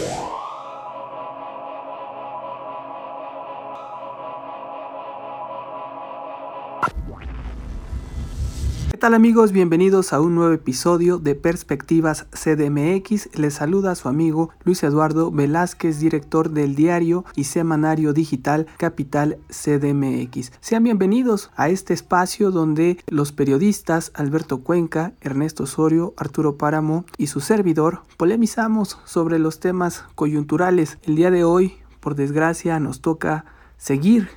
Yeah. 0.00 0.39
Tal 9.00 9.14
amigos? 9.14 9.52
Bienvenidos 9.52 10.12
a 10.12 10.20
un 10.20 10.34
nuevo 10.34 10.52
episodio 10.52 11.16
de 11.16 11.34
Perspectivas 11.34 12.26
CDMX. 12.32 13.34
Les 13.34 13.54
saluda 13.54 13.94
su 13.94 14.08
amigo 14.08 14.50
Luis 14.62 14.82
Eduardo 14.82 15.30
Velázquez, 15.30 16.00
director 16.00 16.50
del 16.50 16.74
diario 16.74 17.24
y 17.34 17.44
semanario 17.44 18.12
digital 18.12 18.66
Capital 18.76 19.38
CDMX. 19.48 20.52
Sean 20.60 20.84
bienvenidos 20.84 21.50
a 21.56 21.70
este 21.70 21.94
espacio 21.94 22.50
donde 22.50 23.02
los 23.08 23.32
periodistas 23.32 24.12
Alberto 24.12 24.58
Cuenca, 24.58 25.14
Ernesto 25.22 25.62
Osorio, 25.62 26.12
Arturo 26.18 26.58
Páramo 26.58 27.06
y 27.16 27.28
su 27.28 27.40
servidor 27.40 28.02
polemizamos 28.18 28.98
sobre 29.06 29.38
los 29.38 29.60
temas 29.60 30.04
coyunturales. 30.14 30.98
El 31.04 31.16
día 31.16 31.30
de 31.30 31.42
hoy, 31.42 31.72
por 32.00 32.16
desgracia, 32.16 32.78
nos 32.80 33.00
toca 33.00 33.46
seguir 33.78 34.28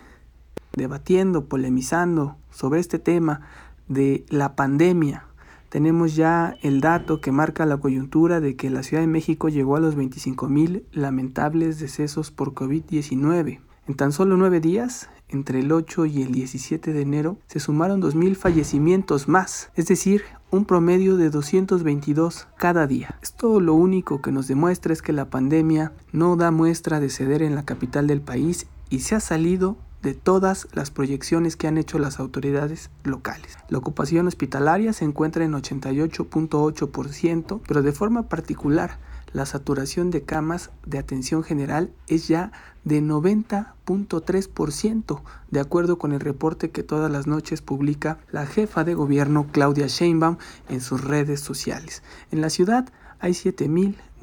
debatiendo, 0.71 1.47
polemizando 1.47 2.37
sobre 2.49 2.79
este 2.79 2.97
tema 2.97 3.41
de 3.87 4.25
la 4.29 4.55
pandemia. 4.55 5.25
Tenemos 5.69 6.15
ya 6.15 6.55
el 6.61 6.81
dato 6.81 7.19
que 7.19 7.31
marca 7.31 7.65
la 7.65 7.77
coyuntura 7.77 8.39
de 8.39 8.55
que 8.55 8.69
la 8.69 8.83
Ciudad 8.83 9.01
de 9.01 9.07
México 9.07 9.49
llegó 9.49 9.75
a 9.75 9.79
los 9.79 9.95
25 9.95 10.47
mil 10.47 10.85
lamentables 10.91 11.79
decesos 11.79 12.29
por 12.29 12.53
COVID-19. 12.53 13.59
En 13.87 13.95
tan 13.95 14.11
solo 14.11 14.37
nueve 14.37 14.61
días, 14.61 15.09
entre 15.29 15.59
el 15.59 15.71
8 15.71 16.05
y 16.05 16.21
el 16.21 16.31
17 16.31 16.93
de 16.93 17.01
enero, 17.01 17.37
se 17.47 17.59
sumaron 17.59 18.01
2.000 18.01 18.35
fallecimientos 18.35 19.27
más, 19.27 19.71
es 19.75 19.87
decir, 19.87 20.23
un 20.51 20.65
promedio 20.65 21.17
de 21.17 21.29
222 21.29 22.47
cada 22.57 22.87
día. 22.87 23.17
Esto 23.21 23.59
lo 23.59 23.73
único 23.73 24.21
que 24.21 24.31
nos 24.31 24.47
demuestra 24.47 24.93
es 24.93 25.01
que 25.01 25.11
la 25.11 25.29
pandemia 25.29 25.91
no 26.11 26.35
da 26.35 26.51
muestra 26.51 26.99
de 26.99 27.09
ceder 27.09 27.41
en 27.41 27.55
la 27.55 27.65
capital 27.65 28.07
del 28.07 28.21
país 28.21 28.67
y 28.89 28.99
se 28.99 29.15
ha 29.15 29.19
salido 29.19 29.77
de 30.03 30.13
todas 30.13 30.67
las 30.73 30.91
proyecciones 30.91 31.55
que 31.55 31.67
han 31.67 31.79
hecho 31.79 31.97
las 31.97 32.19
autoridades 32.19 32.91
locales. 33.03 33.57
La 33.69 33.79
ocupación 33.79 34.27
hospitalaria 34.27 34.93
se 34.93 35.05
encuentra 35.05 35.43
en 35.45 35.53
88.8%, 35.53 37.61
pero 37.65 37.81
de 37.81 37.93
forma 37.93 38.29
particular 38.29 38.99
la 39.31 39.47
saturación 39.47 40.11
de 40.11 40.21
camas 40.23 40.69
de 40.85 40.99
atención 40.99 41.41
general 41.43 41.91
es 42.07 42.27
ya 42.27 42.51
de 42.83 43.01
90.3%, 43.01 45.21
de 45.49 45.59
acuerdo 45.59 45.97
con 45.97 46.11
el 46.11 46.19
reporte 46.19 46.69
que 46.69 46.83
todas 46.83 47.11
las 47.11 47.25
noches 47.25 47.61
publica 47.61 48.19
la 48.31 48.45
jefa 48.45 48.83
de 48.83 48.93
gobierno 48.93 49.47
Claudia 49.51 49.87
Sheinbaum 49.87 50.37
en 50.69 50.81
sus 50.81 51.03
redes 51.03 51.39
sociales. 51.39 52.03
En 52.29 52.41
la 52.41 52.51
ciudad 52.51 52.89
hay 53.19 53.33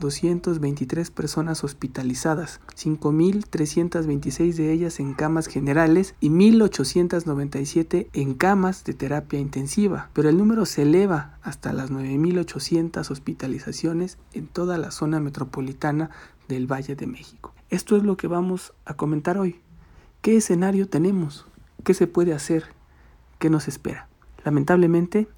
7.223 0.08 1.10
personas 1.10 1.64
hospitalizadas, 1.64 2.60
5.326 2.76 4.54
de 4.54 4.72
ellas 4.72 5.00
en 5.00 5.14
camas 5.14 5.46
generales 5.46 6.14
y 6.20 6.30
1.897 6.30 8.08
en 8.12 8.34
camas 8.34 8.84
de 8.84 8.94
terapia 8.94 9.38
intensiva, 9.38 10.10
pero 10.12 10.28
el 10.28 10.38
número 10.38 10.66
se 10.66 10.82
eleva 10.82 11.38
hasta 11.42 11.72
las 11.72 11.90
9.800 11.90 13.10
hospitalizaciones 13.10 14.18
en 14.32 14.46
toda 14.46 14.78
la 14.78 14.90
zona 14.90 15.20
metropolitana 15.20 16.10
del 16.48 16.66
Valle 16.66 16.96
de 16.96 17.06
México. 17.06 17.54
Esto 17.70 17.96
es 17.96 18.02
lo 18.02 18.16
que 18.16 18.26
vamos 18.26 18.72
a 18.84 18.94
comentar 18.94 19.38
hoy. 19.38 19.60
¿Qué 20.22 20.36
escenario 20.36 20.88
tenemos? 20.88 21.46
¿Qué 21.84 21.94
se 21.94 22.06
puede 22.06 22.34
hacer? 22.34 22.64
¿Qué 23.38 23.48
nos 23.48 23.68
espera? 23.68 24.08
Lamentablemente, 24.44 25.28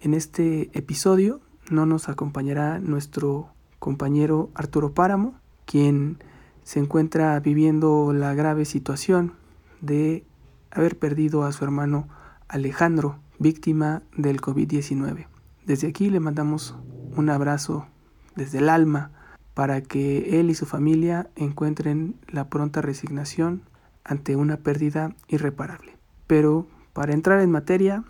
en 0.00 0.14
este 0.14 0.70
episodio 0.76 1.40
no 1.70 1.86
nos 1.86 2.08
acompañará 2.08 2.78
nuestro 2.78 3.50
compañero 3.82 4.48
Arturo 4.54 4.94
Páramo, 4.94 5.34
quien 5.66 6.18
se 6.62 6.78
encuentra 6.78 7.40
viviendo 7.40 8.12
la 8.12 8.32
grave 8.32 8.64
situación 8.64 9.32
de 9.80 10.24
haber 10.70 10.96
perdido 10.96 11.42
a 11.42 11.50
su 11.50 11.64
hermano 11.64 12.06
Alejandro, 12.46 13.18
víctima 13.40 14.02
del 14.16 14.40
COVID-19. 14.40 15.26
Desde 15.66 15.88
aquí 15.88 16.10
le 16.10 16.20
mandamos 16.20 16.76
un 17.16 17.28
abrazo 17.28 17.88
desde 18.36 18.58
el 18.58 18.68
alma 18.68 19.10
para 19.52 19.80
que 19.80 20.38
él 20.38 20.48
y 20.50 20.54
su 20.54 20.64
familia 20.64 21.28
encuentren 21.34 22.14
la 22.28 22.48
pronta 22.48 22.82
resignación 22.82 23.62
ante 24.04 24.36
una 24.36 24.58
pérdida 24.58 25.12
irreparable. 25.26 25.96
Pero 26.28 26.68
para 26.92 27.14
entrar 27.14 27.40
en 27.40 27.50
materia, 27.50 28.04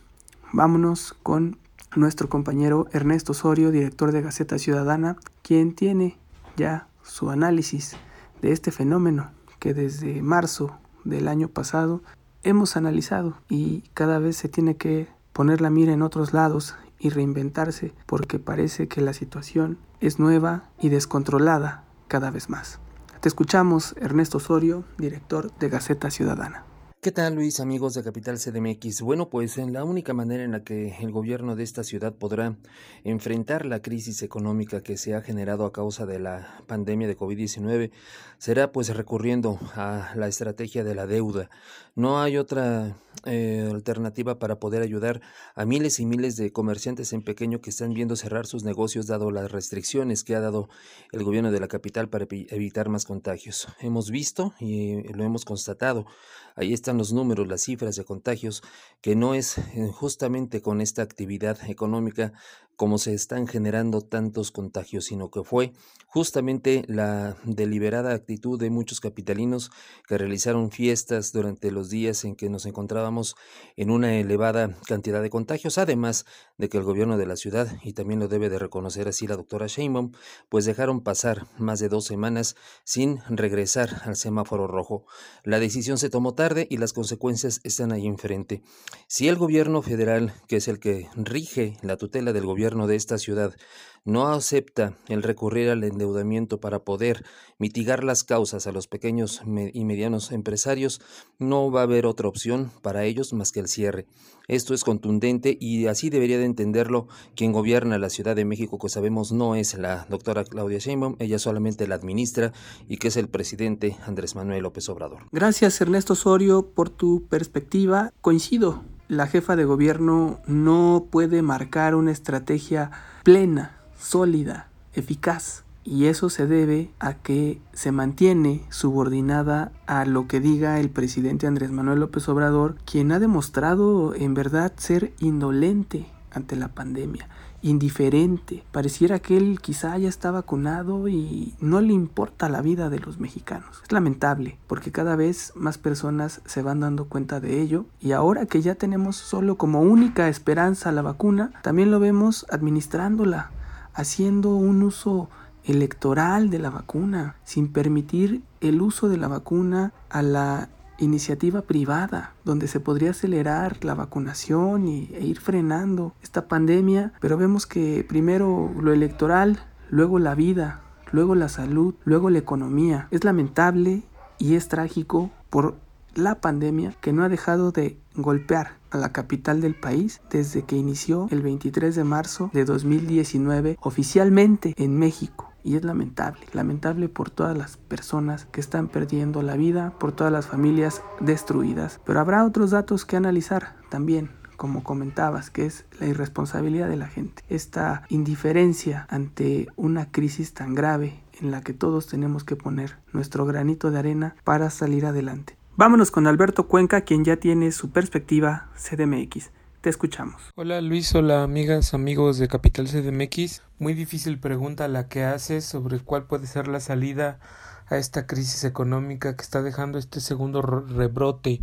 vámonos 0.53 1.15
con 1.23 1.57
nuestro 1.95 2.29
compañero 2.29 2.87
Ernesto 2.93 3.33
Osorio, 3.33 3.71
director 3.71 4.13
de 4.13 4.23
Gaceta 4.23 4.59
Ciudadana, 4.59 5.17
quien 5.43 5.75
tiene 5.75 6.19
ya 6.57 6.89
su 7.03 7.31
análisis 7.31 7.97
de 8.41 8.53
este 8.53 8.71
fenómeno 8.71 9.31
que 9.59 9.75
desde 9.75 10.23
marzo 10.23 10.79
del 11.05 11.29
año 11.29 11.49
pasado 11.49 12.03
hemos 12.43 12.77
analizado 12.77 13.39
y 13.49 13.83
cada 13.95 14.19
vez 14.19 14.37
se 14.37 14.49
tiene 14.49 14.77
que 14.77 15.09
poner 15.33 15.61
la 15.61 15.71
mira 15.71 15.93
en 15.93 16.03
otros 16.03 16.33
lados 16.33 16.75
y 16.99 17.11
reinventarse 17.11 17.93
porque 18.07 18.39
parece 18.39 18.89
que 18.89 19.01
la 19.01 19.13
situación 19.13 19.79
es 20.01 20.19
nueva 20.19 20.71
y 20.81 20.89
descontrolada 20.89 21.85
cada 22.09 22.31
vez 22.31 22.49
más. 22.49 22.81
Te 23.21 23.29
escuchamos, 23.29 23.95
Ernesto 24.01 24.39
Osorio, 24.39 24.85
director 24.99 25.57
de 25.59 25.69
Gaceta 25.69 26.11
Ciudadana. 26.11 26.65
¿Qué 27.05 27.11
tal 27.11 27.35
Luis, 27.35 27.59
amigos 27.59 27.95
de 27.95 28.05
Capital 28.05 28.39
CDMX? 28.39 29.01
Bueno, 29.01 29.29
pues 29.29 29.59
en 29.59 29.73
la 29.73 29.83
única 29.83 30.15
manera 30.15 30.45
en 30.45 30.53
la 30.53 30.63
que 30.63 30.97
el 31.01 31.11
gobierno 31.11 31.57
de 31.57 31.65
esta 31.65 31.83
ciudad 31.83 32.15
podrá 32.15 32.57
enfrentar 33.03 33.67
la 33.67 33.83
crisis 33.83 34.23
económica 34.23 34.85
que 34.85 34.97
se 34.97 35.17
ha 35.17 35.21
generado 35.21 35.67
a 35.67 35.73
causa 35.73 36.07
de 36.07 36.21
la 36.21 36.63
pandemia 36.69 37.09
de 37.09 37.17
COVID-19 37.17 37.91
será 38.39 38.71
pues 38.71 38.95
recurriendo 38.95 39.59
a 39.75 40.13
la 40.15 40.29
estrategia 40.29 40.85
de 40.85 40.95
la 40.95 41.09
deuda. 41.09 41.51
No 41.97 42.23
hay 42.23 42.37
otra 42.37 42.97
eh, 43.25 43.69
alternativa 43.73 44.39
para 44.39 44.61
poder 44.61 44.83
ayudar 44.83 45.21
a 45.57 45.65
miles 45.65 45.99
y 45.99 46.07
miles 46.07 46.37
de 46.37 46.53
comerciantes 46.53 47.13
en 47.13 47.23
pequeño 47.23 47.61
que 47.61 47.71
están 47.71 47.95
viendo 47.95 48.15
cerrar 48.15 48.47
sus 48.47 48.63
negocios 48.63 49.09
dado 49.09 49.33
las 49.33 49.51
restricciones 49.51 50.23
que 50.23 50.37
ha 50.37 50.41
dado 50.41 50.69
el 51.11 51.25
gobierno 51.25 51.51
de 51.51 51.59
la 51.59 51.67
capital 51.67 52.09
para 52.09 52.27
evitar 52.31 52.89
más 52.89 53.05
contagios. 53.05 53.67
Hemos 53.81 54.13
visto 54.13 54.55
y 54.61 55.03
lo 55.13 55.25
hemos 55.25 55.45
constatado 55.45 56.07
Ahí 56.55 56.73
los 56.99 57.13
números, 57.13 57.49
las 57.49 57.63
cifras 57.63 57.97
de 57.97 58.05
contagios, 58.05 58.63
que 59.01 59.17
no 59.17 59.35
es 59.35 59.59
eh, 59.59 59.91
justamente 59.93 60.63
con 60.63 60.81
esta 60.81 61.03
actividad 61.03 61.59
económica 61.69 62.33
como 62.77 62.99
se 62.99 63.15
están 63.15 63.47
generando 63.47 64.01
tantos 64.01 64.51
contagios, 64.51 65.05
sino 65.05 65.31
que 65.31 65.45
fue 65.45 65.73
justamente 66.07 66.85
la 66.89 67.37
deliberada 67.45 68.13
actitud 68.13 68.59
de 68.59 68.71
muchos 68.71 69.01
capitalinos 69.01 69.71
que 70.07 70.19
realizaron 70.19 70.71
fiestas 70.71 71.33
durante 71.33 71.71
los 71.71 71.91
días 71.91 72.25
en 72.25 72.35
que 72.35 72.51
nos 72.51 72.67
encontrábamos 72.67 73.35
en 73.77 73.91
una 73.91 74.17
elevada 74.17 74.77
cantidad 74.87 75.23
de 75.23 75.31
contagios, 75.31 75.79
además 75.79 76.27
de 76.59 76.69
que 76.69 76.79
el 76.79 76.85
gobierno 76.85 77.17
de 77.17 77.27
la 77.27 77.37
ciudad, 77.37 77.69
y 77.83 77.95
también 77.95 78.21
lo 78.21 78.29
debe 78.29 78.51
de 78.51 78.59
reconocer 78.59 79.09
así 79.09 79.27
la 79.27 79.37
doctora 79.37 79.67
Sheinbaum, 79.69 80.13
pues 80.49 80.65
dejaron 80.65 81.03
pasar 81.03 81.47
más 81.59 81.81
de 81.81 81.89
dos 81.89 82.05
semanas 82.05 82.57
sin 82.85 83.21
regresar 83.29 84.03
al 84.05 84.17
semáforo 84.17 84.67
rojo. 84.67 85.07
La 85.45 85.61
decisión 85.61 85.99
se 85.99 86.11
tomó 86.11 86.35
tarde 86.35 86.67
y 86.69 86.77
las 86.77 86.93
consecuencias 86.93 87.61
están 87.65 87.93
ahí 87.93 88.07
enfrente. 88.07 88.63
Si 89.07 89.29
el 89.29 89.37
gobierno 89.37 89.83
federal, 89.83 90.35
que 90.47 90.57
es 90.57 90.69
el 90.69 90.79
que 90.79 91.09
rige 91.17 91.77
la 91.83 91.97
tutela 91.97 92.33
del 92.33 92.45
gobierno, 92.45 92.62
de 92.63 92.95
esta 92.95 93.19
ciudad 93.19 93.57
no 94.05 94.29
acepta 94.29 94.97
el 95.09 95.23
recurrir 95.23 95.69
al 95.71 95.83
endeudamiento 95.85 96.61
para 96.61 96.81
poder 96.81 97.25
mitigar 97.59 98.05
las 98.05 98.25
causas 98.25 98.67
a 98.67 98.73
los 98.73 98.87
pequeños 98.87 99.43
y 99.73 99.85
medianos 99.85 100.33
empresarios, 100.33 101.01
no 101.39 101.71
va 101.71 101.81
a 101.81 101.85
haber 101.85 102.07
otra 102.07 102.29
opción 102.29 102.71
para 102.83 103.05
ellos 103.05 103.33
más 103.33 103.53
que 103.53 103.61
el 103.61 103.69
cierre. 103.69 104.07
Esto 104.49 104.75
es 104.75 104.83
contundente 104.85 105.57
y 105.61 105.87
así 105.87 106.11
debería 106.11 106.39
de 106.39 106.45
entenderlo 106.45 107.07
quien 107.37 107.53
gobierna 107.53 107.99
la 107.99 108.11
Ciudad 108.11 108.35
de 108.35 108.45
México, 108.45 108.79
que 108.79 108.89
sabemos 108.89 109.33
no 109.33 109.55
es 109.55 109.75
la 109.75 110.07
doctora 110.09 110.45
Claudia 110.45 110.79
Sheinbaum, 110.79 111.17
ella 111.19 111.39
solamente 111.39 111.87
la 111.87 111.97
administra 111.97 112.53
y 112.89 112.97
que 112.97 113.09
es 113.09 113.17
el 113.17 113.29
presidente 113.29 113.97
Andrés 114.05 114.35
Manuel 114.35 114.63
López 114.63 114.89
Obrador. 114.89 115.27
Gracias 115.31 115.81
Ernesto 115.81 116.15
Osorio 116.15 116.71
por 116.75 116.91
tu 116.91 117.27
perspectiva. 117.29 118.13
Coincido 118.21 118.83
la 119.13 119.27
jefa 119.27 119.57
de 119.57 119.67
gobierno 119.67 120.41
no 120.47 121.05
puede 121.11 121.43
marcar 121.43 121.95
una 121.95 122.11
estrategia 122.11 122.91
plena, 123.25 123.77
sólida, 123.99 124.69
eficaz. 124.95 125.65
Y 125.85 126.07
eso 126.07 126.31
se 126.31 126.47
debe 126.47 126.93
a 126.99 127.13
que 127.13 127.61
se 127.75 127.93
mantiene 127.93 128.63
subordinada 128.71 129.71
a 129.87 130.07
lo 130.07 130.29
que 130.29 130.41
diga 130.41 130.81
el 130.81 130.89
presidente 130.89 131.47
Andrés 131.47 131.71
Manuel 131.73 132.01
López 132.01 132.27
Obrador, 132.31 132.77
quien 132.87 133.13
ha 133.13 133.19
demostrado 133.19 134.15
en 134.15 134.33
verdad 134.33 134.73
ser 134.77 135.13
indolente 135.19 136.07
ante 136.33 136.57
la 136.57 136.69
pandemia 136.69 137.29
indiferente. 137.63 138.65
Pareciera 138.73 139.21
que 139.21 139.37
él 139.37 139.61
quizá 139.61 139.97
ya 139.97 140.09
está 140.09 140.31
vacunado 140.31 141.09
y 141.09 141.55
no 141.61 141.81
le 141.81 141.93
importa 141.93 142.49
la 142.49 142.61
vida 142.61 142.91
de 142.91 142.99
los 142.99 143.19
mexicanos. 143.19 143.81
Es 143.85 143.93
lamentable 143.93 144.59
porque 144.67 144.93
cada 144.93 145.17
vez 145.17 145.53
más 145.55 145.79
personas 145.79 146.43
se 146.45 146.63
van 146.63 146.81
dando 146.81 147.07
cuenta 147.07 147.41
de 147.41 147.61
ello 147.61 147.87
y 148.01 148.13
ahora 148.13 148.47
que 148.47 148.63
ya 148.63 148.75
tenemos 148.75 149.17
solo 149.17 149.57
como 149.57 149.81
única 149.81 150.29
esperanza 150.29 150.93
la 150.93 151.03
vacuna, 151.03 151.53
también 151.63 151.91
lo 151.91 152.01
vemos 152.01 152.47
administrándola, 152.51 153.51
haciendo 153.95 154.57
un 154.57 154.83
uso 154.83 155.31
electoral 155.65 156.51
de 156.51 156.59
la 156.59 156.71
vacuna, 156.71 157.37
sin 157.45 157.69
permitir 157.69 158.43
el 158.61 158.83
uso 158.83 159.09
de 159.09 159.17
la 159.17 159.29
vacuna 159.29 159.93
a 160.11 160.23
la 160.23 160.69
iniciativa 160.99 161.63
privada, 161.63 162.35
donde 162.45 162.69
se 162.69 162.81
podría 162.81 163.11
acelerar 163.11 163.85
la 163.85 163.95
vacunación 163.95 164.87
y, 164.87 165.11
e 165.15 165.25
ir 165.25 165.41
frenando 165.41 166.15
esta 166.23 166.49
pandemia, 166.49 167.13
pero 167.21 167.37
vemos 167.37 167.67
que 167.67 168.05
primero 168.09 168.71
lo 168.81 168.93
electoral, 168.93 169.59
luego 169.91 170.19
la 170.19 170.35
vida, 170.35 170.81
luego 171.13 171.35
la 171.35 171.49
salud, 171.49 171.95
luego 172.05 172.31
la 172.31 172.39
economía. 172.39 173.09
Es 173.11 173.25
lamentable 173.25 174.03
y 174.39 174.55
es 174.55 174.69
trágico 174.69 175.31
por 175.51 175.77
la 176.15 176.41
pandemia 176.41 176.95
que 177.01 177.13
no 177.13 177.25
ha 177.25 177.29
dejado 177.29 177.73
de 177.73 177.99
golpear 178.15 178.77
a 178.91 178.99
la 178.99 179.13
capital 179.13 179.61
del 179.61 179.75
país 179.75 180.21
desde 180.31 180.65
que 180.65 180.77
inició 180.77 181.29
el 181.31 181.43
23 181.43 181.95
de 181.95 182.05
marzo 182.05 182.51
de 182.53 182.65
2019 182.65 183.79
oficialmente 183.81 184.75
en 184.77 184.99
México. 184.99 185.52
Y 185.65 185.77
es 185.77 185.85
lamentable, 185.85 186.41
lamentable 186.53 187.09
por 187.09 187.31
todas 187.31 187.57
las 187.57 187.77
personas 187.77 188.47
que 188.47 188.61
están 188.61 188.89
perdiendo 188.89 189.43
la 189.43 189.57
vida, 189.57 189.93
por 189.99 190.13
todas 190.13 190.33
las 190.33 190.47
familias 190.47 191.03
destruidas. 191.21 192.01
Pero 192.05 192.21
habrá 192.21 192.45
otros 192.45 192.71
datos 192.71 193.05
que 193.05 193.17
analizar 193.17 193.77
también, 193.89 194.31
como 194.57 194.83
comentabas, 194.83 195.51
que 195.51 195.67
es 195.67 195.85
la 196.01 196.07
irresponsabilidad 196.07 196.89
de 196.89 196.97
la 196.97 197.09
gente, 197.09 197.43
esta 197.49 198.05
indiferencia 198.09 199.07
ante 199.11 199.69
una 199.77 200.11
crisis 200.11 200.55
tan 200.55 200.75
grave 200.75 201.23
en 201.41 201.51
la 201.51 201.63
que 201.63 201.73
todos 201.73 202.07
tenemos 202.07 202.45
que 202.45 202.57
poner 202.57 202.99
nuestro 203.13 203.45
granito 203.47 203.91
de 203.91 203.99
arena 203.99 204.37
para 204.45 204.71
salir 204.71 205.07
adelante. 205.07 205.57
Vámonos 205.77 206.11
con 206.11 206.27
Alberto 206.27 206.69
Cuenca, 206.69 207.01
quien 207.01 207.25
ya 207.25 207.37
tiene 207.39 207.73
su 207.73 207.91
perspectiva 207.91 208.69
CDMX. 208.77 209.51
Te 209.83 209.91
escuchamos. 209.91 210.41
Hola 210.55 210.81
Luis, 210.81 211.13
hola 211.13 211.43
amigas, 211.43 211.93
amigos 211.93 212.39
de 212.39 212.47
Capital 212.47 212.87
CDMX. 212.87 213.63
Muy 213.81 213.95
difícil 213.95 214.39
pregunta 214.39 214.87
la 214.87 215.09
que 215.09 215.25
haces 215.25 215.65
sobre 215.65 215.99
cuál 215.99 216.23
puede 216.29 216.47
ser 216.47 216.69
la 216.69 216.79
salida 216.79 217.41
a 217.89 217.97
esta 217.97 218.29
crisis 218.29 218.63
económica 218.63 219.35
que 219.35 219.43
está 219.43 219.61
dejando 219.61 219.99
este 219.99 220.21
segundo 220.21 220.63
rebrote 220.63 221.63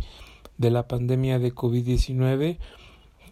de 0.58 0.70
la 0.70 0.86
pandemia 0.86 1.38
de 1.38 1.54
COVID-19. 1.54 2.58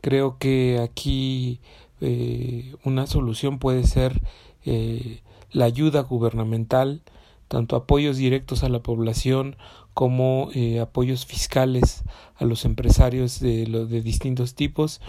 Creo 0.00 0.38
que 0.38 0.81
aquí 0.82 1.61
eh, 2.00 2.75
una 2.82 3.06
solución 3.06 3.58
puede 3.58 3.85
ser 3.85 4.23
eh, 4.64 5.20
la 5.50 5.67
ayuda 5.67 6.00
gubernamental, 6.00 7.02
tanto 7.49 7.76
apoyos 7.76 8.17
directos 8.17 8.64
a 8.64 8.70
la 8.70 8.81
población 8.81 9.56
como 9.98 10.50
eh, 10.54 10.78
apoyos 10.78 11.26
fiscales 11.26 12.04
a 12.36 12.44
los 12.44 12.64
empresarios 12.64 13.40
de, 13.40 13.66
de 13.66 14.00
distintos 14.00 14.54
tipos 14.54 15.00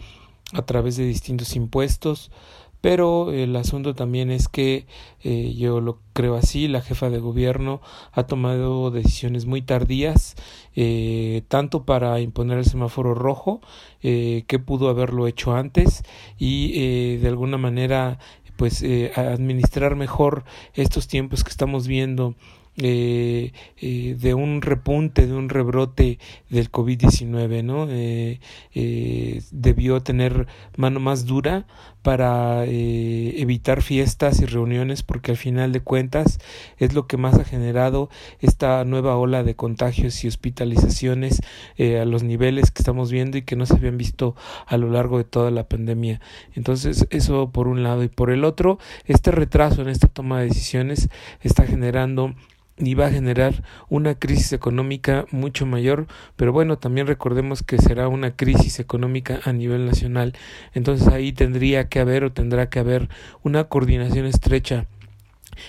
a 0.52 0.64
través 0.64 0.98
de 0.98 1.06
distintos 1.06 1.56
impuestos. 1.56 2.32
Pero 2.82 3.32
el 3.32 3.56
asunto 3.56 3.94
también 3.94 4.32
es 4.32 4.48
que 4.48 4.88
eh, 5.24 5.54
yo 5.56 5.80
lo 5.80 6.00
creo 6.14 6.34
así, 6.34 6.68
la 6.68 6.82
jefa 6.82 7.12
de 7.12 7.20
gobierno 7.20 7.82
ha 8.14 8.24
tomado 8.24 8.90
decisiones 8.90 9.46
muy 9.46 9.62
tardías, 9.62 10.36
eh, 10.76 11.44
tanto 11.50 11.86
para 11.86 12.20
imponer 12.20 12.58
el 12.58 12.66
semáforo 12.66 13.14
rojo, 13.14 13.62
que 14.02 14.62
pudo 14.66 14.90
haberlo 14.90 15.28
hecho 15.28 15.54
antes, 15.54 16.02
y 16.40 17.18
de 17.18 17.28
alguna 17.28 17.60
manera 17.60 18.18
pues 18.56 18.84
administrar 19.16 19.96
mejor 19.96 20.46
estos 20.74 21.08
tiempos 21.08 21.44
que 21.44 21.52
estamos 21.52 21.86
viendo 21.86 22.34
eh, 22.82 23.52
eh, 23.78 24.16
de 24.20 24.34
un 24.34 24.62
repunte, 24.62 25.28
de 25.28 25.34
un 25.34 25.50
rebrote 25.50 26.20
del 26.50 26.72
COVID-19, 26.72 27.64
¿no? 27.64 27.88
Eh, 27.90 28.40
eh, 28.74 29.42
debió 29.52 30.02
tener 30.02 30.48
mano 30.78 31.00
más 31.00 31.26
dura 31.26 31.68
para 32.02 32.64
eh, 32.66 33.42
evitar 33.42 33.82
fiestas 33.82 34.40
y 34.42 34.46
reuniones 34.46 35.04
porque 35.04 35.32
al 35.32 35.38
final 35.38 35.74
de 35.74 35.82
cuentas 35.82 36.40
es 36.78 36.94
lo 36.94 37.08
que 37.08 37.18
más 37.18 37.36
ha 37.36 37.44
generado 37.44 38.10
esta 38.40 38.86
nueva 38.86 39.18
ola 39.18 39.44
de 39.44 39.56
contagios 39.56 40.24
y 40.24 40.28
hospitalizaciones 40.28 41.42
a 41.80 42.06
los 42.06 42.24
niveles 42.24 42.72
que 42.72 42.82
estamos 42.82 43.12
viendo 43.12 43.38
y 43.38 43.42
que 43.42 43.56
no 43.56 43.66
se 43.66 43.76
habían 43.76 43.98
visto 43.98 44.36
a 44.66 44.78
lo 44.78 44.90
largo 44.90 45.18
de 45.18 45.24
toda 45.26 45.52
la 45.52 45.68
pandemia. 45.68 46.22
Entonces 46.54 47.06
eso 47.10 47.52
por 47.52 47.68
un 47.68 47.84
lado 47.84 48.04
y 48.04 48.08
por 48.08 48.32
el 48.32 48.46
otro, 48.46 48.80
este 49.06 49.32
retraso 49.32 49.82
en 49.82 49.90
esta 49.90 50.08
toma 50.08 50.40
de 50.40 50.48
decisiones 50.48 51.10
está 51.42 51.66
generando 51.66 52.36
y 52.80 52.94
va 52.94 53.08
a 53.08 53.12
generar 53.12 53.64
una 53.90 54.16
crisis 54.16 54.54
económica 54.54 55.26
mucho 55.32 55.66
mayor, 55.66 56.08
pero 56.36 56.54
bueno, 56.54 56.78
también 56.78 57.08
recordemos 57.08 57.62
que 57.62 57.78
será 57.78 58.08
una 58.08 58.36
crisis 58.36 58.80
económica 58.80 59.40
a 59.44 59.54
nivel 59.54 59.86
nacional, 59.86 60.34
entonces 60.74 61.08
ahí 61.10 61.34
tendría 61.34 61.90
que 61.90 62.00
haber 62.00 62.24
o 62.24 62.32
tendrá 62.32 62.70
que 62.70 62.80
haber 62.80 63.10
una 63.44 63.66
coordinación 63.66 64.26
estrecha 64.26 64.86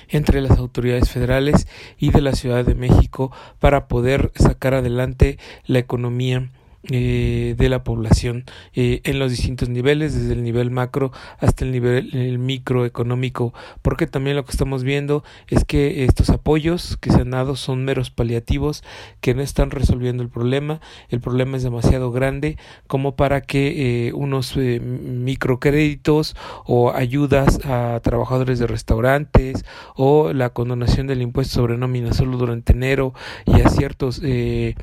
entre 0.08 0.40
las 0.40 0.58
autoridades 0.58 1.10
federales 1.10 1.66
y 1.98 2.10
de 2.10 2.20
la 2.20 2.34
Ciudad 2.34 2.64
de 2.64 2.74
México 2.74 3.32
para 3.58 3.88
poder 3.88 4.30
sacar 4.36 4.74
adelante 4.74 5.38
la 5.66 5.80
economía 5.80 6.50
eh, 6.90 7.54
de 7.58 7.68
la 7.68 7.84
población 7.84 8.44
eh, 8.74 9.00
en 9.04 9.18
los 9.18 9.30
distintos 9.30 9.68
niveles, 9.68 10.14
desde 10.14 10.32
el 10.32 10.42
nivel 10.42 10.70
macro 10.70 11.12
hasta 11.38 11.64
el 11.64 11.72
nivel 11.72 12.14
el 12.14 12.38
microeconómico, 12.38 13.52
porque 13.82 14.06
también 14.06 14.36
lo 14.36 14.44
que 14.44 14.52
estamos 14.52 14.82
viendo 14.82 15.22
es 15.48 15.64
que 15.64 16.04
estos 16.04 16.30
apoyos 16.30 16.96
que 16.96 17.10
se 17.10 17.20
han 17.20 17.30
dado 17.30 17.56
son 17.56 17.84
meros 17.84 18.10
paliativos 18.10 18.82
que 19.20 19.34
no 19.34 19.42
están 19.42 19.70
resolviendo 19.70 20.22
el 20.22 20.28
problema, 20.28 20.80
el 21.08 21.20
problema 21.20 21.56
es 21.56 21.62
demasiado 21.62 22.12
grande 22.12 22.56
como 22.86 23.16
para 23.16 23.40
que 23.42 24.08
eh, 24.08 24.12
unos 24.12 24.56
eh, 24.56 24.80
microcréditos 24.80 26.36
o 26.64 26.92
ayudas 26.92 27.60
a 27.64 28.00
trabajadores 28.02 28.58
de 28.58 28.66
restaurantes 28.66 29.64
o 29.96 30.32
la 30.32 30.50
condonación 30.50 31.06
del 31.06 31.22
impuesto 31.22 31.54
sobre 31.54 31.76
nómina 31.76 32.12
solo 32.12 32.36
durante 32.36 32.72
enero 32.72 33.14
y 33.46 33.60
a 33.60 33.68
ciertos 33.68 34.20
eh, 34.24 34.74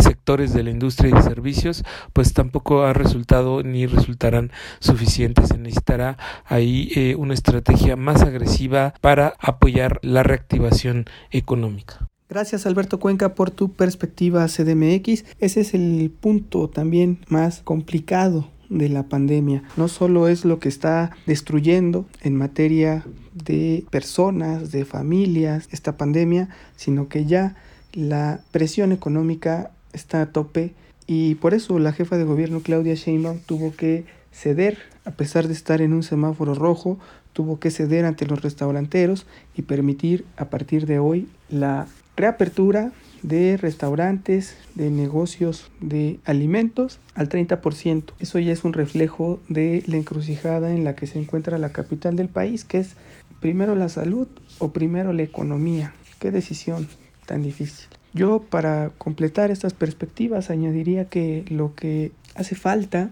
sectores 0.00 0.52
de 0.52 0.62
la 0.62 0.70
industria 0.70 1.10
y 1.10 1.12
de 1.12 1.22
servicios, 1.22 1.84
pues 2.12 2.32
tampoco 2.32 2.82
ha 2.82 2.92
resultado 2.92 3.62
ni 3.62 3.86
resultarán 3.86 4.50
suficientes. 4.80 5.48
Se 5.48 5.58
necesitará 5.58 6.16
ahí 6.44 6.90
eh, 6.94 7.14
una 7.16 7.34
estrategia 7.34 7.96
más 7.96 8.22
agresiva 8.22 8.94
para 9.00 9.34
apoyar 9.38 10.00
la 10.02 10.22
reactivación 10.22 11.06
económica. 11.30 12.08
Gracias 12.28 12.66
Alberto 12.66 12.98
Cuenca 12.98 13.34
por 13.34 13.50
tu 13.50 13.72
perspectiva 13.72 14.46
CDMX. 14.46 15.24
Ese 15.38 15.60
es 15.60 15.74
el 15.74 16.10
punto 16.20 16.68
también 16.68 17.18
más 17.28 17.60
complicado 17.62 18.50
de 18.68 18.88
la 18.88 19.04
pandemia. 19.04 19.62
No 19.76 19.88
solo 19.88 20.28
es 20.28 20.44
lo 20.44 20.58
que 20.58 20.68
está 20.68 21.10
destruyendo 21.26 22.06
en 22.22 22.36
materia 22.36 23.04
de 23.34 23.84
personas, 23.90 24.72
de 24.72 24.84
familias, 24.84 25.68
esta 25.70 25.96
pandemia, 25.96 26.48
sino 26.76 27.08
que 27.08 27.26
ya 27.26 27.56
la 27.92 28.40
presión 28.50 28.92
económica 28.92 29.70
está 29.94 30.20
a 30.20 30.32
tope 30.32 30.74
y 31.06 31.36
por 31.36 31.54
eso 31.54 31.78
la 31.78 31.92
jefa 31.92 32.16
de 32.16 32.24
gobierno 32.24 32.60
Claudia 32.60 32.94
Sheinbaum 32.94 33.38
tuvo 33.40 33.74
que 33.74 34.04
ceder, 34.32 34.78
a 35.04 35.12
pesar 35.12 35.46
de 35.46 35.52
estar 35.52 35.80
en 35.80 35.92
un 35.92 36.02
semáforo 36.02 36.54
rojo, 36.54 36.98
tuvo 37.32 37.58
que 37.58 37.70
ceder 37.70 38.04
ante 38.04 38.26
los 38.26 38.42
restauranteros 38.42 39.26
y 39.56 39.62
permitir 39.62 40.24
a 40.36 40.46
partir 40.46 40.86
de 40.86 40.98
hoy 40.98 41.28
la 41.48 41.86
reapertura 42.16 42.92
de 43.22 43.56
restaurantes, 43.56 44.56
de 44.74 44.90
negocios 44.90 45.70
de 45.80 46.20
alimentos 46.24 47.00
al 47.14 47.28
30%. 47.28 48.12
Eso 48.18 48.38
ya 48.38 48.52
es 48.52 48.64
un 48.64 48.72
reflejo 48.72 49.40
de 49.48 49.82
la 49.86 49.96
encrucijada 49.96 50.72
en 50.72 50.84
la 50.84 50.94
que 50.94 51.06
se 51.06 51.18
encuentra 51.18 51.58
la 51.58 51.70
capital 51.70 52.16
del 52.16 52.28
país, 52.28 52.64
que 52.64 52.78
es 52.78 52.96
primero 53.40 53.74
la 53.74 53.88
salud 53.88 54.28
o 54.58 54.72
primero 54.72 55.12
la 55.12 55.22
economía. 55.22 55.94
Qué 56.18 56.30
decisión 56.30 56.88
tan 57.26 57.42
difícil. 57.42 57.88
Yo 58.14 58.40
para 58.40 58.90
completar 58.96 59.50
estas 59.50 59.74
perspectivas 59.74 60.48
añadiría 60.48 61.06
que 61.06 61.44
lo 61.48 61.74
que 61.74 62.12
hace 62.36 62.54
falta 62.54 63.10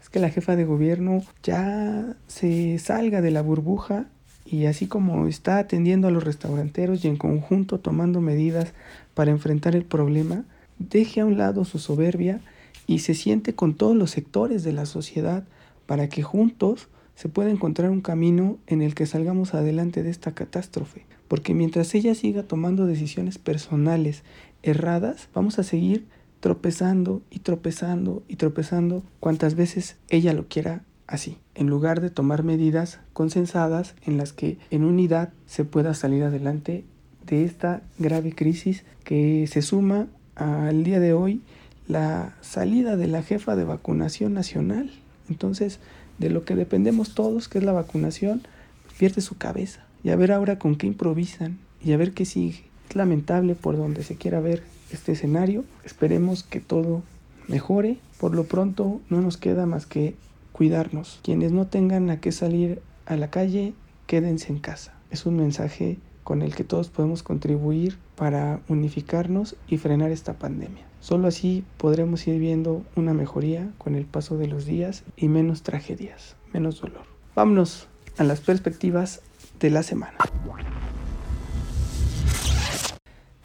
es 0.00 0.08
que 0.08 0.18
la 0.18 0.30
jefa 0.30 0.56
de 0.56 0.64
gobierno 0.64 1.22
ya 1.42 2.16
se 2.28 2.78
salga 2.78 3.20
de 3.20 3.30
la 3.30 3.42
burbuja 3.42 4.06
y 4.46 4.64
así 4.64 4.86
como 4.86 5.26
está 5.26 5.58
atendiendo 5.58 6.08
a 6.08 6.10
los 6.10 6.24
restauranteros 6.24 7.04
y 7.04 7.08
en 7.08 7.18
conjunto 7.18 7.78
tomando 7.78 8.22
medidas 8.22 8.72
para 9.12 9.30
enfrentar 9.30 9.76
el 9.76 9.84
problema, 9.84 10.44
deje 10.78 11.20
a 11.20 11.26
un 11.26 11.36
lado 11.36 11.66
su 11.66 11.78
soberbia 11.78 12.40
y 12.86 13.00
se 13.00 13.12
siente 13.12 13.54
con 13.54 13.74
todos 13.74 13.94
los 13.94 14.10
sectores 14.10 14.64
de 14.64 14.72
la 14.72 14.86
sociedad 14.86 15.44
para 15.84 16.08
que 16.08 16.22
juntos 16.22 16.88
se 17.18 17.28
pueda 17.28 17.50
encontrar 17.50 17.90
un 17.90 18.00
camino 18.00 18.58
en 18.66 18.80
el 18.80 18.94
que 18.94 19.04
salgamos 19.04 19.52
adelante 19.52 20.02
de 20.02 20.10
esta 20.10 20.32
catástrofe 20.32 21.04
porque 21.28 21.54
mientras 21.54 21.94
ella 21.94 22.14
siga 22.14 22.42
tomando 22.42 22.86
decisiones 22.86 23.38
personales 23.38 24.22
erradas, 24.62 25.28
vamos 25.34 25.58
a 25.58 25.62
seguir 25.62 26.06
tropezando 26.40 27.22
y 27.30 27.40
tropezando 27.40 28.22
y 28.28 28.36
tropezando 28.36 29.02
cuantas 29.20 29.54
veces 29.54 29.96
ella 30.08 30.32
lo 30.32 30.48
quiera 30.48 30.82
así, 31.06 31.38
en 31.54 31.68
lugar 31.68 32.00
de 32.00 32.10
tomar 32.10 32.42
medidas 32.42 33.00
consensadas 33.12 33.94
en 34.04 34.16
las 34.16 34.32
que 34.32 34.58
en 34.70 34.84
unidad 34.84 35.30
se 35.46 35.64
pueda 35.64 35.94
salir 35.94 36.22
adelante 36.24 36.84
de 37.26 37.44
esta 37.44 37.82
grave 37.98 38.34
crisis 38.34 38.84
que 39.04 39.46
se 39.46 39.62
suma 39.62 40.06
al 40.34 40.84
día 40.84 41.00
de 41.00 41.12
hoy 41.12 41.42
la 41.88 42.36
salida 42.40 42.96
de 42.96 43.06
la 43.06 43.22
jefa 43.22 43.56
de 43.56 43.64
vacunación 43.64 44.34
nacional. 44.34 44.90
Entonces, 45.28 45.80
de 46.18 46.30
lo 46.30 46.44
que 46.44 46.54
dependemos 46.54 47.14
todos, 47.14 47.48
que 47.48 47.58
es 47.58 47.64
la 47.64 47.72
vacunación, 47.72 48.42
pierde 48.98 49.20
su 49.20 49.36
cabeza 49.36 49.84
y 50.02 50.10
a 50.10 50.16
ver 50.16 50.32
ahora 50.32 50.58
con 50.58 50.76
qué 50.76 50.86
improvisan 50.86 51.58
y 51.84 51.92
a 51.92 51.96
ver 51.96 52.12
qué 52.12 52.24
sigue. 52.24 52.64
Es 52.88 52.96
lamentable 52.96 53.54
por 53.54 53.76
donde 53.76 54.02
se 54.02 54.16
quiera 54.16 54.40
ver 54.40 54.62
este 54.92 55.12
escenario. 55.12 55.64
Esperemos 55.84 56.42
que 56.42 56.60
todo 56.60 57.02
mejore. 57.46 57.98
Por 58.18 58.34
lo 58.34 58.44
pronto 58.44 59.00
no 59.10 59.20
nos 59.20 59.36
queda 59.36 59.66
más 59.66 59.86
que 59.86 60.14
cuidarnos. 60.52 61.20
Quienes 61.22 61.52
no 61.52 61.66
tengan 61.66 62.10
a 62.10 62.20
qué 62.20 62.32
salir 62.32 62.80
a 63.06 63.16
la 63.16 63.30
calle, 63.30 63.74
quédense 64.06 64.52
en 64.52 64.58
casa. 64.58 64.94
Es 65.10 65.26
un 65.26 65.36
mensaje 65.36 65.98
con 66.24 66.42
el 66.42 66.54
que 66.54 66.64
todos 66.64 66.88
podemos 66.88 67.22
contribuir 67.22 67.96
para 68.16 68.60
unificarnos 68.68 69.56
y 69.68 69.78
frenar 69.78 70.10
esta 70.10 70.34
pandemia. 70.34 70.87
Solo 71.00 71.28
así 71.28 71.64
podremos 71.76 72.26
ir 72.26 72.38
viendo 72.38 72.82
una 72.96 73.14
mejoría 73.14 73.70
con 73.78 73.94
el 73.94 74.04
paso 74.04 74.36
de 74.36 74.48
los 74.48 74.66
días 74.66 75.04
y 75.16 75.28
menos 75.28 75.62
tragedias, 75.62 76.36
menos 76.52 76.80
dolor. 76.80 77.04
Vámonos 77.34 77.86
a 78.16 78.24
las 78.24 78.40
perspectivas 78.40 79.22
de 79.60 79.70
la 79.70 79.82
semana. 79.82 80.18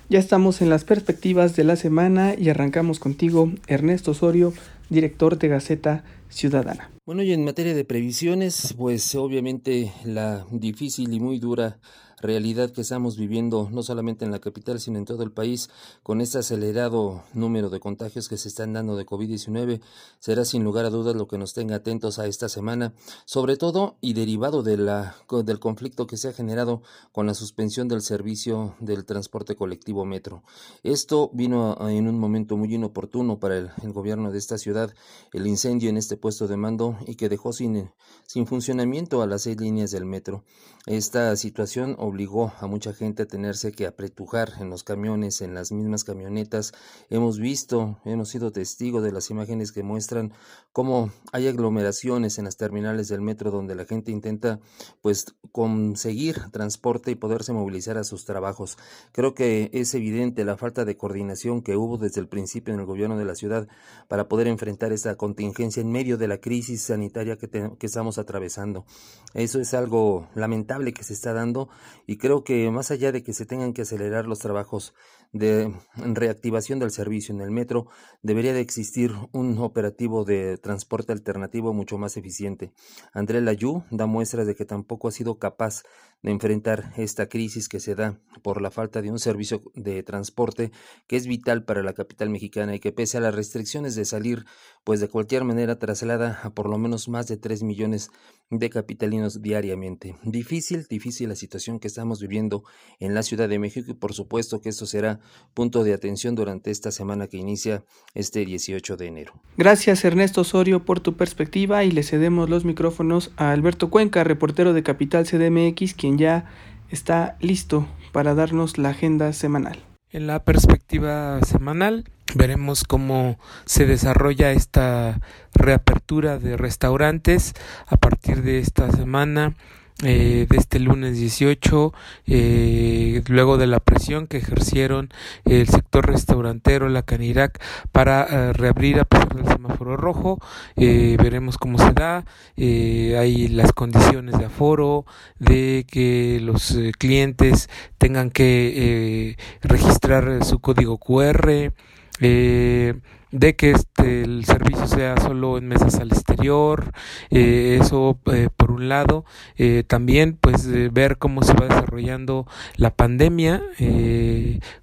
Ya 0.09 0.19
estamos 0.19 0.61
en 0.61 0.69
las 0.69 0.83
perspectivas 0.83 1.55
de 1.55 1.63
la 1.63 1.75
semana 1.75 2.35
y 2.37 2.49
arrancamos 2.49 2.99
contigo, 2.99 3.51
Ernesto 3.67 4.11
Osorio, 4.11 4.53
director 4.89 5.37
de 5.37 5.47
Gaceta 5.47 6.03
Ciudadana. 6.29 6.91
Bueno, 7.05 7.23
y 7.23 7.33
en 7.33 7.43
materia 7.43 7.73
de 7.73 7.83
previsiones, 7.83 8.75
pues 8.77 9.15
obviamente 9.15 9.91
la 10.05 10.45
difícil 10.51 11.13
y 11.13 11.19
muy 11.19 11.39
dura 11.39 11.79
realidad 12.23 12.71
que 12.71 12.81
estamos 12.81 13.17
viviendo 13.17 13.69
no 13.71 13.83
solamente 13.83 14.25
en 14.25 14.31
la 14.31 14.39
capital, 14.39 14.79
sino 14.79 14.97
en 14.97 15.05
todo 15.05 15.23
el 15.23 15.31
país, 15.31 15.69
con 16.01 16.21
este 16.21 16.39
acelerado 16.39 17.23
número 17.33 17.69
de 17.69 17.79
contagios 17.79 18.29
que 18.29 18.37
se 18.37 18.47
están 18.47 18.73
dando 18.73 18.95
de 18.95 19.05
COVID-19, 19.05 19.81
será 20.19 20.45
sin 20.45 20.63
lugar 20.63 20.85
a 20.85 20.89
dudas 20.89 21.15
lo 21.15 21.27
que 21.27 21.37
nos 21.37 21.53
tenga 21.53 21.75
atentos 21.75 22.19
a 22.19 22.27
esta 22.27 22.49
semana, 22.49 22.93
sobre 23.25 23.57
todo 23.57 23.97
y 24.01 24.13
derivado 24.13 24.63
de 24.63 24.77
la, 24.77 25.15
del 25.43 25.59
conflicto 25.59 26.07
que 26.07 26.17
se 26.17 26.29
ha 26.29 26.33
generado 26.33 26.81
con 27.11 27.27
la 27.27 27.33
suspensión 27.33 27.87
del 27.87 28.01
servicio 28.01 28.75
del 28.79 29.05
transporte 29.05 29.55
colectivo 29.55 30.05
metro. 30.05 30.43
Esto 30.81 31.29
vino 31.33 31.77
en 31.89 32.07
un 32.07 32.17
momento 32.17 32.55
muy 32.57 32.73
inoportuno 32.73 33.39
para 33.39 33.57
el, 33.57 33.71
gobierno 33.93 34.31
de 34.31 34.37
esta 34.37 34.57
ciudad, 34.57 34.93
el 35.33 35.45
incendio 35.45 35.89
en 35.89 35.97
este 35.97 36.17
puesto 36.17 36.47
de 36.47 36.57
mando 36.57 36.97
y 37.05 37.15
que 37.15 37.29
dejó 37.29 37.51
sin, 37.51 37.91
sin 38.25 38.47
funcionamiento 38.47 39.21
a 39.21 39.27
las 39.27 39.43
seis 39.43 39.59
líneas 39.59 39.91
del 39.91 40.05
metro. 40.05 40.43
Esta 40.85 41.35
situación 41.35 41.95
obligó 41.99 42.12
a 42.13 42.67
mucha 42.67 42.93
gente 42.93 43.23
a 43.23 43.25
tenerse 43.25 43.71
que 43.71 43.87
apretujar 43.87 44.53
en 44.59 44.69
los 44.69 44.83
camiones, 44.83 45.41
en 45.41 45.55
las 45.55 45.71
mismas 45.71 46.03
camionetas. 46.03 46.71
Hemos 47.09 47.39
visto, 47.39 47.97
hemos 48.05 48.29
sido 48.29 48.51
testigos 48.51 49.03
de 49.03 49.11
las 49.11 49.31
imágenes 49.31 49.71
que 49.71 49.81
muestran 49.81 50.31
cómo 50.73 51.11
hay 51.31 51.47
aglomeraciones 51.47 52.37
en 52.37 52.45
las 52.45 52.55
terminales 52.55 53.07
del 53.07 53.21
metro 53.21 53.49
donde 53.49 53.73
la 53.73 53.85
gente 53.85 54.11
intenta 54.11 54.59
pues 55.01 55.35
conseguir 55.51 56.51
transporte 56.51 57.09
y 57.09 57.15
poderse 57.15 57.51
movilizar 57.51 57.97
a 57.97 58.03
sus 58.03 58.25
trabajos. 58.25 58.77
Creo 59.11 59.33
que 59.33 59.71
es 59.73 59.95
evidente 59.95 60.45
la 60.45 60.55
falta 60.55 60.85
de 60.85 60.95
coordinación 60.95 61.63
que 61.63 61.75
hubo 61.75 61.97
desde 61.97 62.21
el 62.21 62.27
principio 62.27 62.75
en 62.75 62.79
el 62.79 62.85
gobierno 62.85 63.17
de 63.17 63.25
la 63.25 63.33
ciudad 63.33 63.67
para 64.07 64.27
poder 64.27 64.47
enfrentar 64.47 64.93
esta 64.93 65.15
contingencia 65.15 65.81
en 65.81 65.91
medio 65.91 66.17
de 66.17 66.27
la 66.27 66.37
crisis 66.37 66.83
sanitaria 66.83 67.37
que 67.37 67.85
estamos 67.85 68.19
atravesando. 68.19 68.85
Eso 69.33 69.59
es 69.59 69.73
algo 69.73 70.27
lamentable 70.35 70.93
que 70.93 71.03
se 71.03 71.13
está 71.13 71.33
dando 71.33 71.69
y 72.05 72.17
creo 72.17 72.43
que 72.43 72.69
más 72.71 72.91
allá 72.91 73.11
de 73.11 73.23
que 73.23 73.33
se 73.33 73.45
tengan 73.45 73.73
que 73.73 73.83
acelerar 73.83 74.25
los 74.25 74.39
trabajos 74.39 74.93
de 75.33 75.73
reactivación 75.95 76.77
del 76.77 76.91
servicio 76.91 77.33
en 77.33 77.41
el 77.41 77.49
metro, 77.49 77.87
debería 78.21 78.53
de 78.53 78.61
existir 78.61 79.11
un 79.31 79.57
operativo 79.57 80.23
de 80.23 80.57
transporte 80.57 81.11
alternativo 81.11 81.73
mucho 81.73 81.97
más 81.97 82.15
eficiente. 82.17 82.71
André 83.13 83.41
Layú 83.41 83.83
da 83.89 84.05
muestras 84.05 84.45
de 84.45 84.55
que 84.55 84.65
tampoco 84.65 85.07
ha 85.07 85.11
sido 85.11 85.39
capaz 85.39 85.83
de 86.21 86.31
enfrentar 86.31 86.93
esta 86.97 87.27
crisis 87.27 87.67
que 87.67 87.79
se 87.79 87.95
da 87.95 88.19
por 88.43 88.61
la 88.61 88.71
falta 88.71 89.01
de 89.01 89.11
un 89.11 89.19
servicio 89.19 89.61
de 89.73 90.03
transporte 90.03 90.71
que 91.07 91.17
es 91.17 91.27
vital 91.27 91.65
para 91.65 91.83
la 91.83 91.93
capital 91.93 92.29
mexicana 92.29 92.75
y 92.75 92.79
que 92.79 92.91
pese 92.91 93.17
a 93.17 93.21
las 93.21 93.35
restricciones 93.35 93.95
de 93.95 94.05
salir, 94.05 94.45
pues 94.83 95.01
de 95.01 95.09
cualquier 95.09 95.43
manera 95.43 95.79
traslada 95.79 96.39
a 96.43 96.51
por 96.51 96.69
lo 96.69 96.77
menos 96.77 97.09
más 97.09 97.27
de 97.27 97.37
3 97.37 97.63
millones 97.63 98.09
de 98.49 98.69
capitalinos 98.69 99.41
diariamente. 99.41 100.15
Difícil, 100.23 100.85
difícil 100.89 101.29
la 101.29 101.35
situación 101.35 101.79
que 101.79 101.87
estamos 101.87 102.21
viviendo 102.21 102.63
en 102.99 103.15
la 103.15 103.23
Ciudad 103.23 103.49
de 103.49 103.59
México 103.59 103.91
y 103.91 103.95
por 103.95 104.13
supuesto 104.13 104.61
que 104.61 104.69
esto 104.69 104.85
será 104.85 105.19
punto 105.53 105.83
de 105.83 105.93
atención 105.93 106.35
durante 106.35 106.71
esta 106.71 106.91
semana 106.91 107.27
que 107.27 107.37
inicia 107.37 107.83
este 108.13 108.45
18 108.45 108.97
de 108.97 109.07
enero. 109.07 109.33
Gracias 109.57 110.03
Ernesto 110.03 110.41
Osorio 110.41 110.83
por 110.83 110.99
tu 110.99 111.15
perspectiva 111.15 111.83
y 111.83 111.91
le 111.91 112.03
cedemos 112.03 112.49
los 112.49 112.65
micrófonos 112.65 113.31
a 113.37 113.51
Alberto 113.51 113.89
Cuenca, 113.89 114.23
reportero 114.23 114.73
de 114.73 114.83
Capital 114.83 115.25
CDMX, 115.25 115.93
quien 115.93 116.17
ya 116.17 116.45
está 116.89 117.37
listo 117.39 117.87
para 118.11 118.35
darnos 118.35 118.77
la 118.77 118.89
agenda 118.89 119.33
semanal. 119.33 119.79
En 120.11 120.27
la 120.27 120.43
perspectiva 120.43 121.39
semanal 121.41 122.05
veremos 122.35 122.83
cómo 122.83 123.39
se 123.65 123.85
desarrolla 123.85 124.51
esta 124.51 125.19
reapertura 125.53 126.37
de 126.37 126.57
restaurantes 126.57 127.53
a 127.87 127.97
partir 127.97 128.43
de 128.43 128.59
esta 128.59 128.91
semana 128.91 129.55
eh, 130.01 130.47
de 130.49 130.57
este 130.57 130.79
lunes 130.79 131.17
18, 131.17 131.93
eh, 132.27 133.21
luego 133.27 133.57
de 133.57 133.67
la 133.67 133.79
presión 133.79 134.27
que 134.27 134.37
ejercieron 134.37 135.09
el 135.45 135.67
sector 135.67 136.07
restaurantero, 136.07 136.89
la 136.89 137.03
Canirac, 137.03 137.61
para 137.91 138.23
eh, 138.23 138.53
reabrir 138.53 138.99
a 138.99 139.05
pesar 139.05 139.35
del 139.35 139.47
semáforo 139.47 139.95
rojo. 139.95 140.39
veremos 140.75 141.57
cómo 141.57 141.77
se 141.77 141.93
da. 141.93 142.25
hay 142.57 143.47
las 143.49 143.71
condiciones 143.71 144.37
de 144.37 144.45
aforo, 144.45 145.05
de 145.39 145.85
que 145.89 146.39
los 146.41 146.77
clientes 146.97 147.69
tengan 147.97 148.29
que 148.29 149.37
registrar 149.61 150.43
su 150.43 150.59
código 150.59 150.97
QR 150.97 151.71
de 152.19 153.55
que 153.55 153.71
este 153.71 154.21
el 154.21 154.45
servicio 154.45 154.87
sea 154.87 155.15
solo 155.17 155.57
en 155.57 155.67
mesas 155.67 155.95
al 155.95 156.11
exterior 156.11 156.91
eh, 157.29 157.79
eso 157.81 158.19
eh, 158.31 158.49
por 158.55 158.71
un 158.71 158.89
lado. 158.89 159.25
Eh, 159.57 159.83
también 159.85 160.37
pues 160.39 160.67
ver 160.93 161.17
cómo 161.17 161.43
se 161.43 161.53
va 161.53 161.67
desarrollando 161.67 162.47
la 162.75 162.91
pandemia 162.91 163.61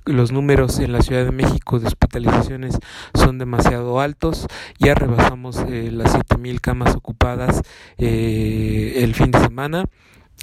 los 0.04 0.32
números 0.32 0.78
en 0.78 0.92
la 0.92 1.02
Ciudad 1.02 1.24
de 1.24 1.32
México 1.32 1.78
de 1.78 1.86
hospitalizaciones 1.86 2.78
son 3.14 3.38
demasiado 3.38 4.00
altos. 4.00 4.46
Ya 4.78 4.94
rebasamos 4.94 5.56
las 5.68 6.12
siete 6.12 6.36
mil 6.38 6.60
camas 6.60 6.94
ocupadas 6.94 7.62
el 7.98 9.14
fin 9.14 9.30
de 9.30 9.40
semana 9.40 9.84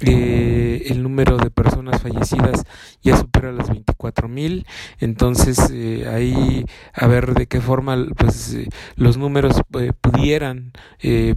eh, 0.04 0.84
el 0.86 1.02
número 1.02 1.36
de 1.38 1.50
personas 1.50 2.00
fallecidas 2.00 2.64
ya 3.02 3.16
supera 3.16 3.52
las 3.52 3.68
24 3.68 4.28
mil. 4.28 4.66
Entonces 5.00 5.58
eh, 5.72 6.08
ahí 6.08 6.64
a 6.94 7.06
ver 7.06 7.34
de 7.34 7.46
qué 7.46 7.60
forma 7.60 7.96
pues 8.16 8.54
eh, 8.54 8.68
los 8.96 9.16
números 9.16 9.60
eh, 9.78 9.92
pudieran 10.00 10.72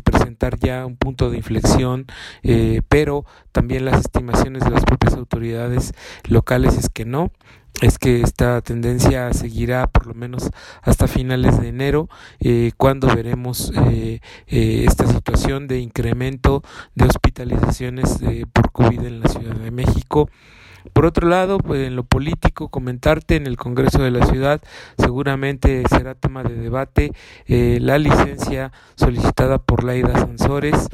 presentar 0.04 0.60
ya 0.60 0.86
un 0.86 0.96
punto 0.96 1.30
de 1.30 1.38
inflexión 1.38 2.06
pero 2.90 3.26
también 3.52 3.86
las 3.86 4.02
estimaciones 4.02 4.64
de 4.64 4.72
las 4.72 4.84
propias 4.84 5.14
autoridades 5.14 5.94
locales 6.28 6.78
es 6.78 6.90
que 6.90 7.06
no 7.06 7.32
es 7.82 7.98
que 7.98 8.22
esta 8.22 8.62
tendencia 8.62 9.34
seguirá 9.34 9.88
por 9.88 10.08
lo 10.08 10.14
menos 10.14 10.50
hasta 10.82 11.08
finales 11.08 11.60
de 11.60 11.70
enero, 11.70 12.10
eh, 12.40 12.72
cuando 12.78 13.08
veremos 13.08 13.72
eh, 13.88 14.22
eh, 14.48 14.86
esta 14.88 15.08
situación 15.08 15.68
de 15.68 15.80
incremento 15.80 16.64
de 16.96 17.06
hospitalizaciones 17.06 18.20
por 18.52 18.72
COVID 18.72 19.04
en 19.06 19.20
la 19.22 19.30
Ciudad 19.30 19.56
de 19.56 19.72
México. 19.72 20.30
Por 20.94 21.06
otro 21.06 21.28
lado, 21.28 21.60
pues, 21.60 21.88
en 21.88 21.96
lo 21.96 22.04
político, 22.04 22.70
comentarte 22.70 23.36
en 23.36 23.46
el 23.46 23.56
Congreso 23.56 24.02
de 24.02 24.12
la 24.12 24.26
Ciudad 24.26 24.62
seguramente 24.98 25.84
será 25.90 26.16
tema 26.16 26.44
de 26.44 26.56
debate 26.56 27.12
la 27.48 28.00
licencia 28.00 28.72
solicitada 28.96 29.60
por 29.60 29.84
Laida 29.84 30.18
Sansores 30.18 30.90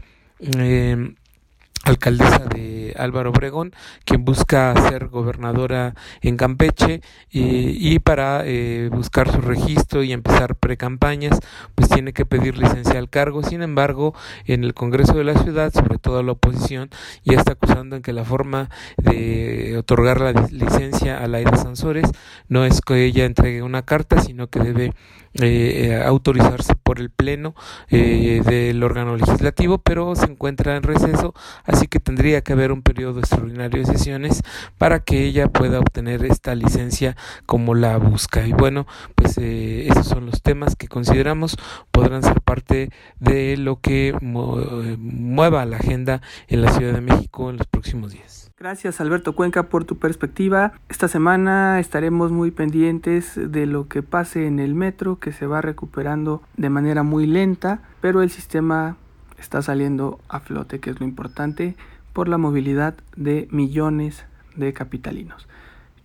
alcaldesa 1.88 2.46
de 2.54 2.94
Álvaro 2.98 3.30
Obregón, 3.30 3.74
quien 4.06 4.26
busca 4.26 4.74
ser 4.90 5.08
gobernadora 5.08 5.96
en 6.22 6.38
Campeche 6.38 7.02
y, 7.30 8.00
para 8.00 8.42
eh, 8.46 8.90
buscar 8.92 9.32
su 9.32 9.42
registro 9.42 10.04
y 10.04 10.12
empezar 10.12 10.56
precampañas, 10.56 11.40
pues 11.76 11.90
tiene 11.90 12.14
que 12.14 12.26
pedir 12.26 12.58
licencia 12.58 13.00
al 13.00 13.10
cargo. 13.10 13.44
Sin 13.44 13.62
embargo, 13.62 14.14
en 14.46 14.64
el 14.64 14.74
Congreso 14.74 15.14
de 15.14 15.24
la 15.24 15.36
ciudad, 15.36 15.72
sobre 15.74 15.98
todo 15.98 16.24
la 16.24 16.34
oposición, 16.34 16.90
ya 17.24 17.38
está 17.38 17.54
acusando 17.54 17.96
en 17.96 18.02
que 18.02 18.14
la 18.14 18.26
forma 18.26 18.70
de 18.98 19.76
otorgar 19.78 20.22
la 20.22 20.32
licencia 20.52 21.24
a 21.24 21.28
Laida 21.28 21.56
Sansores 21.58 22.10
no 22.48 22.66
es 22.66 22.82
que 22.82 23.06
ella 23.06 23.26
entregue 23.26 23.62
una 23.62 23.84
carta, 23.84 24.22
sino 24.22 24.48
que 24.48 24.60
debe 24.60 24.94
eh, 25.40 25.90
eh, 25.90 26.04
autorizarse 26.04 26.76
por 26.76 27.00
el 27.00 27.12
Pleno 27.12 27.54
eh, 27.90 28.42
del 28.44 28.82
órgano 28.82 29.16
legislativo, 29.16 29.78
pero 29.78 30.16
se 30.16 30.26
encuentra 30.26 30.76
en 30.76 30.82
receso, 30.82 31.36
así 31.64 31.77
que 31.86 32.00
tendría 32.00 32.42
que 32.42 32.54
haber 32.54 32.72
un 32.72 32.82
periodo 32.82 33.20
extraordinario 33.20 33.80
de 33.80 33.86
sesiones 33.86 34.42
para 34.80 35.02
que 35.02 35.24
ella 35.26 35.50
pueda 35.50 35.80
obtener 35.80 36.26
esta 36.26 36.56
licencia 36.56 37.16
como 37.46 37.76
la 37.76 37.96
busca. 37.98 38.48
Y 38.48 38.54
bueno, 38.54 38.88
pues 39.14 39.38
esos 39.38 40.08
son 40.08 40.26
los 40.26 40.42
temas 40.42 40.76
que 40.76 40.88
consideramos 40.88 41.58
podrán 41.92 42.24
ser 42.24 42.42
parte 42.42 42.90
de 43.20 43.58
lo 43.58 43.80
que 43.80 44.16
mueva 44.22 45.66
la 45.66 45.78
agenda 45.78 46.22
en 46.48 46.62
la 46.64 46.72
Ciudad 46.72 46.94
de 46.94 47.02
México 47.02 47.50
en 47.52 47.58
los 47.58 47.68
próximos 47.68 48.14
días. 48.14 48.52
Gracias 48.60 49.00
Alberto 49.00 49.36
Cuenca 49.36 49.70
por 49.70 49.86
tu 49.86 50.00
perspectiva. 50.00 50.74
Esta 50.90 51.08
semana 51.08 51.80
estaremos 51.80 52.32
muy 52.32 52.50
pendientes 52.50 53.34
de 53.36 53.68
lo 53.68 53.88
que 53.88 54.02
pase 54.02 54.48
en 54.48 54.58
el 54.58 54.74
metro, 54.74 55.20
que 55.20 55.32
se 55.32 55.46
va 55.46 55.62
recuperando 55.62 56.42
de 56.56 56.72
manera 56.72 57.04
muy 57.04 57.28
lenta, 57.28 57.84
pero 58.02 58.24
el 58.24 58.32
sistema 58.32 58.98
está 59.38 59.62
saliendo 59.62 60.20
a 60.30 60.40
flote, 60.40 60.80
que 60.80 60.90
es 60.90 61.00
lo 61.00 61.06
importante, 61.06 61.76
por 62.14 62.28
la 62.28 62.38
movilidad 62.38 62.96
de 63.16 63.48
millones 63.52 64.26
de 64.56 64.74
capitalinos. 64.74 65.48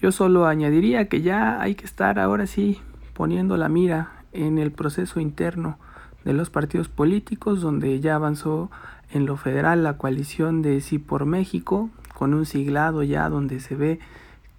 Yo 0.00 0.12
solo 0.12 0.46
añadiría 0.46 1.08
que 1.08 1.22
ya 1.22 1.60
hay 1.60 1.74
que 1.74 1.84
estar 1.84 2.18
ahora 2.18 2.46
sí 2.46 2.80
poniendo 3.14 3.56
la 3.56 3.68
mira 3.68 4.10
en 4.32 4.58
el 4.58 4.72
proceso 4.72 5.20
interno 5.20 5.78
de 6.24 6.32
los 6.32 6.50
partidos 6.50 6.88
políticos, 6.88 7.60
donde 7.60 8.00
ya 8.00 8.14
avanzó 8.14 8.70
en 9.12 9.26
lo 9.26 9.36
federal 9.36 9.82
la 9.82 9.98
coalición 9.98 10.62
de 10.62 10.80
Sí 10.80 10.98
por 10.98 11.26
México, 11.26 11.90
con 12.14 12.34
un 12.34 12.46
siglado 12.46 13.02
ya 13.02 13.28
donde 13.28 13.60
se 13.60 13.74
ve 13.74 13.98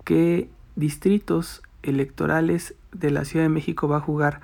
qué 0.04 0.50
distritos 0.76 1.62
electorales 1.82 2.76
de 2.92 3.12
la 3.12 3.26
Ciudad 3.26 3.46
de 3.46 3.50
México 3.50 3.88
va 3.88 3.98
a 3.98 4.02
jugar 4.02 4.42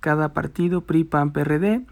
cada 0.00 0.32
partido, 0.32 0.82
PRI, 0.82 1.04
PAN, 1.04 1.32
PRD, 1.32 1.82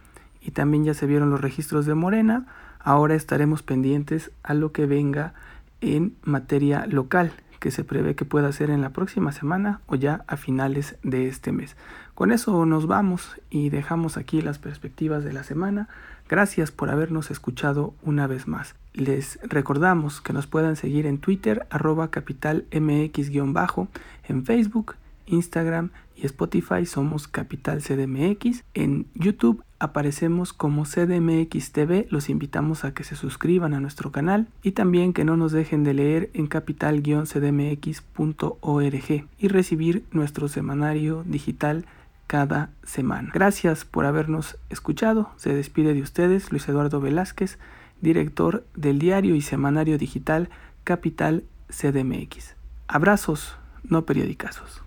y 0.44 0.50
también 0.50 0.84
ya 0.84 0.94
se 0.94 1.06
vieron 1.06 1.30
los 1.30 1.40
registros 1.40 1.86
de 1.86 1.94
Morena. 1.94 2.46
Ahora 2.78 3.14
estaremos 3.14 3.62
pendientes 3.62 4.30
a 4.42 4.54
lo 4.54 4.72
que 4.72 4.86
venga 4.86 5.32
en 5.80 6.16
materia 6.22 6.86
local, 6.86 7.32
que 7.60 7.70
se 7.70 7.82
prevé 7.82 8.14
que 8.14 8.26
pueda 8.26 8.52
ser 8.52 8.68
en 8.68 8.82
la 8.82 8.90
próxima 8.90 9.32
semana 9.32 9.80
o 9.86 9.94
ya 9.94 10.22
a 10.26 10.36
finales 10.36 10.96
de 11.02 11.28
este 11.28 11.50
mes. 11.50 11.76
Con 12.14 12.30
eso 12.30 12.66
nos 12.66 12.86
vamos 12.86 13.40
y 13.48 13.70
dejamos 13.70 14.18
aquí 14.18 14.42
las 14.42 14.58
perspectivas 14.58 15.24
de 15.24 15.32
la 15.32 15.44
semana. 15.44 15.88
Gracias 16.28 16.70
por 16.70 16.90
habernos 16.90 17.30
escuchado 17.30 17.94
una 18.02 18.26
vez 18.26 18.46
más. 18.46 18.74
Les 18.92 19.38
recordamos 19.42 20.20
que 20.20 20.32
nos 20.32 20.46
puedan 20.46 20.76
seguir 20.76 21.06
en 21.06 21.18
Twitter, 21.18 21.66
arroba 21.70 22.10
capitalmx-bajo, 22.10 23.88
en 24.28 24.44
Facebook, 24.44 24.96
Instagram 25.26 25.90
y 26.16 26.26
Spotify 26.26 26.86
somos 26.86 27.28
Capital 27.28 27.82
CDMX. 27.82 28.62
En 28.74 29.06
YouTube 29.14 29.62
aparecemos 29.84 30.52
como 30.52 30.84
CDMX 30.84 31.72
TV. 31.72 32.06
Los 32.10 32.28
invitamos 32.28 32.84
a 32.84 32.92
que 32.92 33.04
se 33.04 33.14
suscriban 33.16 33.72
a 33.74 33.80
nuestro 33.80 34.10
canal 34.10 34.48
y 34.62 34.72
también 34.72 35.12
que 35.12 35.24
no 35.24 35.36
nos 35.36 35.52
dejen 35.52 35.84
de 35.84 35.94
leer 35.94 36.30
en 36.34 36.46
capital-cdmx.org 36.46 39.26
y 39.38 39.48
recibir 39.48 40.04
nuestro 40.10 40.48
semanario 40.48 41.22
digital 41.26 41.86
cada 42.26 42.70
semana. 42.84 43.30
Gracias 43.32 43.84
por 43.84 44.06
habernos 44.06 44.56
escuchado. 44.70 45.30
Se 45.36 45.54
despide 45.54 45.94
de 45.94 46.02
ustedes 46.02 46.50
Luis 46.50 46.68
Eduardo 46.68 47.00
Velázquez 47.00 47.58
director 48.00 48.64
del 48.76 49.00
diario 49.00 49.34
y 49.34 49.40
semanario 49.40 49.98
digital 49.98 50.48
Capital 50.84 51.42
CDMX. 51.68 52.54
Abrazos, 52.86 53.56
no 53.82 54.04
periodicazos. 54.04 54.82